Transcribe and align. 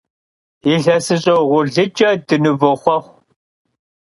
Yilhesış'e 0.67 1.35
vuğurlıç'e 1.47 2.09
dınıvoxhuexhu! 2.27 3.09